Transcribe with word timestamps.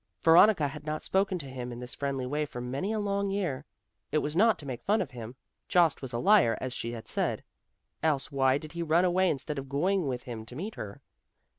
Veronica 0.23 0.67
had 0.67 0.83
not 0.83 1.03
spoken 1.03 1.37
to 1.37 1.45
him 1.45 1.71
in 1.71 1.79
this 1.79 1.93
friendly 1.93 2.25
way 2.25 2.43
for 2.43 2.59
many 2.59 2.91
a 2.91 2.97
long 2.97 3.29
year. 3.29 3.65
It 4.11 4.17
was 4.17 4.35
not 4.35 4.57
to 4.57 4.65
make 4.65 4.81
fun 4.81 4.99
of 4.99 5.11
him, 5.11 5.35
Jost 5.67 6.01
was 6.01 6.11
a 6.11 6.17
liar 6.17 6.57
as 6.59 6.73
she 6.73 6.91
had 6.93 7.07
said; 7.07 7.43
else 8.01 8.31
why 8.31 8.57
did 8.57 8.71
he 8.71 8.81
run 8.81 9.05
away 9.05 9.29
instead 9.29 9.59
of 9.59 9.69
going 9.69 10.07
with 10.07 10.23
him 10.23 10.43
to 10.47 10.55
meet 10.55 10.73
her? 10.73 11.03